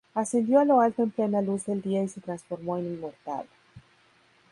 Ascendió 0.15 0.57
a 0.59 0.65
lo 0.65 0.81
alto 0.81 1.03
en 1.03 1.11
plena 1.11 1.43
luz 1.43 1.65
del 1.67 1.83
día 1.83 2.01
y 2.01 2.07
se 2.07 2.21
transformó 2.21 2.75
en 2.79 2.85
inmortal. 2.87 3.45